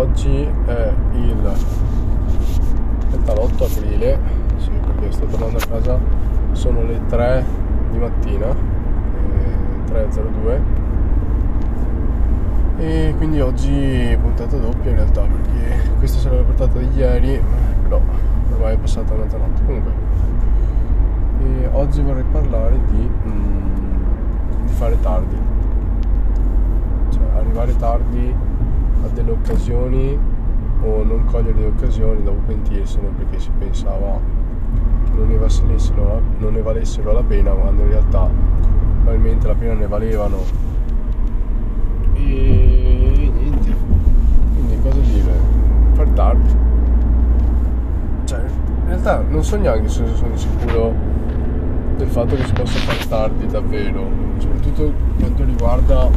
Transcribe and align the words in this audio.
oggi 0.00 0.48
è 0.64 0.92
il 1.12 1.52
38 3.10 3.64
aprile, 3.64 4.18
sì 4.56 4.70
perché 4.70 5.12
sto 5.12 5.26
tornando 5.26 5.58
a 5.58 5.66
casa, 5.66 5.98
sono 6.52 6.82
le 6.84 7.00
3 7.06 7.44
di 7.90 7.98
mattina, 7.98 8.48
eh, 8.48 9.92
3.02 9.92 10.60
e 12.78 13.14
quindi 13.18 13.40
oggi 13.40 14.16
puntata 14.22 14.56
doppia 14.56 14.88
in 14.88 14.96
realtà 14.96 15.20
perché 15.20 15.90
questa 15.98 16.18
sarebbe 16.18 16.38
la 16.38 16.44
portata 16.44 16.78
di 16.78 16.88
ieri, 16.96 17.38
però 17.82 18.00
ormai 18.52 18.74
è 18.74 18.78
passata 18.78 19.14
mezzanotte. 19.14 19.62
Comunque, 19.66 19.92
e 21.42 21.68
oggi 21.72 22.00
vorrei 22.00 22.24
parlare 22.32 22.78
di, 22.86 23.10
mm, 23.28 24.64
di 24.64 24.72
fare 24.72 24.98
tardi, 25.02 25.36
cioè 27.10 27.22
arrivare 27.36 27.76
tardi 27.76 28.48
delle 29.12 29.30
occasioni 29.30 30.18
o 30.82 31.02
non 31.02 31.24
cogliere 31.26 31.58
le 31.58 31.66
occasioni 31.66 32.22
dopo 32.22 32.40
pentirsene 32.46 33.08
perché 33.16 33.38
si 33.38 33.50
pensava 33.58 34.18
che 35.04 35.10
non 35.16 35.28
ne 35.28 35.36
valessero, 35.36 36.22
non 36.38 36.52
ne 36.52 36.62
valessero 36.62 37.12
la 37.12 37.22
pena 37.22 37.50
quando 37.50 37.82
in 37.82 37.88
realtà 37.88 38.28
probabilmente 39.02 39.46
la 39.46 39.54
pena 39.54 39.74
ne 39.74 39.86
valevano. 39.86 40.38
E 42.14 43.32
niente. 43.34 43.74
Quindi 44.54 44.80
cosa 44.82 45.00
dire? 45.00 45.32
Far 45.92 46.08
tardi 46.08 46.68
cioè 48.24 48.38
in 48.38 48.86
realtà 48.86 49.24
non 49.28 49.42
so 49.42 49.56
neanche 49.56 49.88
se 49.88 50.06
sono 50.14 50.36
sicuro 50.36 50.94
del 51.96 52.06
fatto 52.08 52.36
che 52.36 52.44
si 52.44 52.52
possa 52.52 52.78
fare 52.78 53.08
tardi 53.08 53.46
davvero. 53.46 54.08
Soprattutto 54.38 54.92
quanto 55.18 55.44
riguarda 55.44 56.08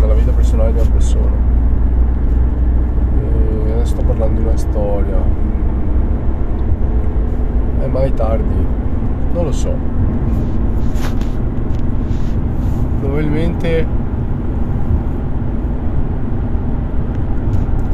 la 0.00 0.14
vita 0.14 0.32
personale 0.32 0.72
di 0.72 0.80
una 0.80 0.90
persona 0.90 1.30
sto 3.84 4.02
parlando 4.02 4.40
di 4.40 4.46
una 4.46 4.56
storia. 4.56 5.16
È 7.80 7.86
mai 7.86 8.12
tardi? 8.14 8.66
Non 9.32 9.44
lo 9.44 9.52
so. 9.52 9.74
Probabilmente 13.00 13.86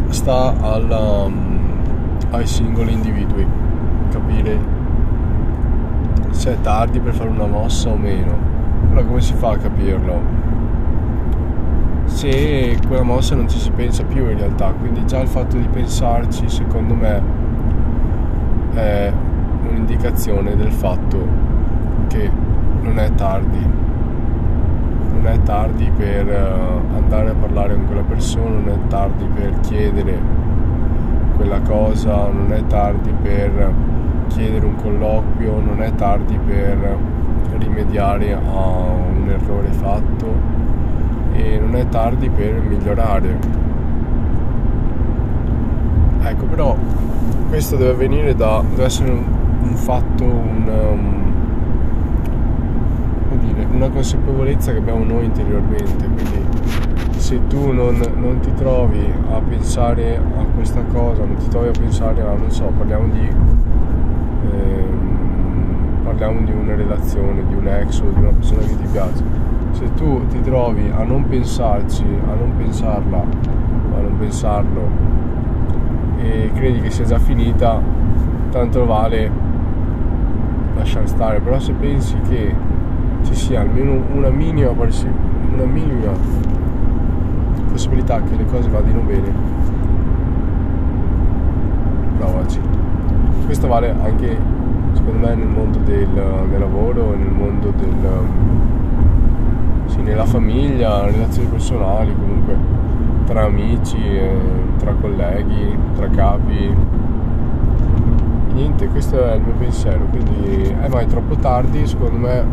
sta 0.08 0.54
alla, 0.60 1.24
um, 1.24 1.80
ai 2.30 2.46
singoli 2.46 2.92
individui 2.92 3.46
capire 4.10 4.58
se 6.30 6.52
è 6.52 6.60
tardi 6.60 7.00
per 7.00 7.14
fare 7.14 7.30
una 7.30 7.46
mossa 7.46 7.88
o 7.90 7.96
meno. 7.96 8.36
Però 8.90 9.04
come 9.04 9.20
si 9.20 9.34
fa 9.34 9.50
a 9.50 9.56
capirlo? 9.56 10.20
Se 12.18 12.76
quella 12.88 13.04
mossa 13.04 13.36
non 13.36 13.48
ci 13.48 13.60
si 13.60 13.70
pensa 13.70 14.02
più 14.02 14.28
in 14.28 14.38
realtà, 14.38 14.72
quindi 14.72 15.06
già 15.06 15.20
il 15.20 15.28
fatto 15.28 15.56
di 15.56 15.68
pensarci 15.68 16.48
secondo 16.48 16.92
me 16.94 17.22
è 18.74 19.12
un'indicazione 19.68 20.56
del 20.56 20.72
fatto 20.72 21.24
che 22.08 22.28
non 22.80 22.98
è 22.98 23.14
tardi, 23.14 23.64
non 25.12 25.28
è 25.28 25.40
tardi 25.42 25.88
per 25.96 26.28
eh, 26.28 26.96
andare 26.96 27.30
a 27.30 27.34
parlare 27.34 27.74
con 27.74 27.86
quella 27.86 28.02
persona, 28.02 28.48
non 28.48 28.68
è 28.68 28.88
tardi 28.88 29.24
per 29.24 29.60
chiedere 29.60 30.18
quella 31.36 31.60
cosa, 31.60 32.26
non 32.26 32.52
è 32.52 32.66
tardi 32.66 33.12
per 33.22 33.72
chiedere 34.26 34.66
un 34.66 34.74
colloquio, 34.74 35.60
non 35.60 35.80
è 35.82 35.94
tardi 35.94 36.36
per 36.36 36.98
rimediare 37.58 38.32
a 38.32 38.38
un 38.38 39.28
errore 39.28 39.70
fatto 39.70 40.67
e 41.38 41.58
non 41.58 41.76
è 41.76 41.88
tardi 41.88 42.28
per 42.28 42.60
migliorare. 42.60 43.38
Ecco, 46.22 46.44
però 46.46 46.76
questo 47.48 47.76
deve 47.76 47.90
avvenire 47.92 48.34
da 48.34 48.62
deve 48.68 48.84
essere 48.84 49.10
un, 49.10 49.24
un 49.62 49.74
fatto, 49.74 50.24
un, 50.24 50.68
um, 53.30 53.38
dire, 53.38 53.66
una 53.72 53.88
consapevolezza 53.88 54.72
che 54.72 54.78
abbiamo 54.78 55.04
noi 55.04 55.26
interiormente. 55.26 56.04
Quindi 56.04 56.44
se 57.16 57.46
tu 57.46 57.72
non, 57.72 58.00
non, 58.16 58.40
ti 58.40 58.52
trovi 58.54 59.12
a 59.30 59.40
pensare 59.40 60.16
a 60.16 60.44
questa 60.54 60.82
cosa, 60.92 61.24
non 61.24 61.36
ti 61.36 61.48
trovi 61.48 61.68
a 61.68 61.72
pensare 61.78 62.20
a, 62.20 62.34
non 62.34 62.50
so, 62.50 62.64
parliamo 62.76 63.06
di 63.12 63.28
ehm, 64.50 64.98
parliamo 66.02 66.40
di 66.44 66.50
una 66.52 66.74
relazione, 66.74 67.46
di 67.46 67.54
un 67.54 67.68
ex 67.68 68.00
o 68.00 68.10
di 68.12 68.20
una 68.20 68.30
persona 68.30 68.60
che 68.62 68.76
ti 68.76 68.88
piace 68.90 69.57
se 69.78 69.94
tu 69.94 70.26
ti 70.26 70.40
trovi 70.40 70.90
a 70.92 71.04
non 71.04 71.28
pensarci, 71.28 72.02
a 72.02 72.34
non 72.34 72.52
pensarla, 72.56 73.18
a 73.18 74.00
non 74.00 74.16
pensarlo 74.18 74.88
e 76.16 76.50
credi 76.52 76.80
che 76.80 76.90
sia 76.90 77.04
già 77.04 77.20
finita, 77.20 77.80
tanto 78.50 78.84
vale 78.86 79.30
lasciare 80.74 81.06
stare, 81.06 81.38
però 81.38 81.60
se 81.60 81.72
pensi 81.74 82.16
che 82.28 82.52
ci 83.22 83.34
sia 83.34 83.60
almeno 83.60 84.02
una 84.14 84.30
minima, 84.30 84.70
una 84.70 85.64
minima 85.64 86.10
possibilità 87.70 88.20
che 88.20 88.34
le 88.34 88.46
cose 88.46 88.68
vadano 88.68 89.02
bene, 89.02 89.32
provaci. 92.16 92.60
Questo 93.44 93.68
vale 93.68 93.94
anche 94.02 94.36
secondo 94.92 95.24
me 95.24 95.34
nel 95.36 95.46
mondo 95.46 95.78
del, 95.78 96.08
del 96.50 96.58
lavoro, 96.58 97.14
nel 97.14 97.30
mondo 97.30 97.72
del 97.76 98.67
sì, 99.88 100.00
nella 100.00 100.24
famiglia, 100.24 101.04
relazioni 101.04 101.48
personali, 101.48 102.14
comunque 102.14 102.56
tra 103.26 103.44
amici, 103.44 103.98
eh, 103.98 104.38
tra 104.78 104.92
colleghi, 104.94 105.76
tra 105.96 106.08
capi. 106.08 106.74
Niente, 108.54 108.88
questo 108.88 109.22
è 109.22 109.34
il 109.34 109.42
mio 109.42 109.52
pensiero, 109.52 110.04
quindi 110.06 110.62
è 110.62 110.88
mai 110.88 111.06
troppo 111.06 111.34
tardi, 111.36 111.86
secondo 111.86 112.16
me 112.16 112.44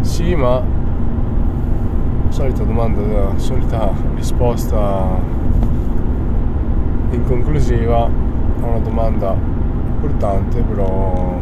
sì, 0.00 0.34
ma 0.34 0.62
solita 2.28 2.64
domanda, 2.64 3.32
solita 3.36 3.90
risposta 4.14 5.20
inconclusiva 7.10 8.04
a 8.04 8.66
una 8.66 8.78
domanda 8.78 9.36
importante, 9.86 10.60
però 10.62 11.38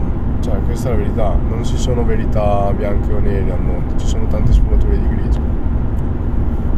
cioè, 0.51 0.61
questa 0.63 0.89
è 0.89 0.93
la 0.93 0.99
verità, 0.99 1.37
non 1.49 1.65
ci 1.65 1.77
sono 1.77 2.05
verità 2.05 2.73
bianche 2.73 3.13
o 3.13 3.21
nere 3.21 3.53
al 3.53 3.63
mondo, 3.63 3.97
ci 3.97 4.07
sono 4.07 4.27
tante 4.27 4.53
sfumature 4.53 4.99
di 4.99 5.09
grigio. 5.09 5.41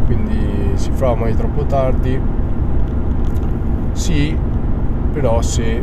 Quindi 0.05 0.73
si 0.75 0.91
fa 0.91 1.15
mai 1.15 1.35
troppo 1.35 1.65
tardi? 1.65 2.21
Sì, 3.93 4.37
però 5.13 5.41
se 5.41 5.83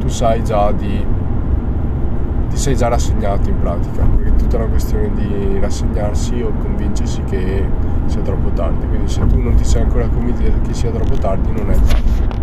tu 0.00 0.08
sai 0.08 0.42
già 0.42 0.72
di 0.72 1.14
ti 2.48 2.56
sei 2.56 2.76
già 2.76 2.88
rassegnato 2.88 3.48
in 3.48 3.58
pratica, 3.60 4.04
perché 4.04 4.30
è 4.30 4.36
tutta 4.36 4.56
una 4.56 4.66
questione 4.66 5.10
di 5.14 5.58
rassegnarsi 5.60 6.40
o 6.40 6.52
convincersi 6.58 7.22
che 7.24 7.64
sia 8.06 8.20
troppo 8.22 8.50
tardi. 8.50 8.86
Quindi 8.88 9.08
se 9.08 9.24
tu 9.26 9.40
non 9.40 9.54
ti 9.54 9.64
sei 9.64 9.82
ancora 9.82 10.08
convinto 10.08 10.42
che 10.66 10.74
sia 10.74 10.90
troppo 10.90 11.14
tardi, 11.16 11.52
non 11.52 11.70
è 11.70 11.74
tardi. 11.74 12.35